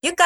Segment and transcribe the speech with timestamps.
[0.00, 0.24] ゆか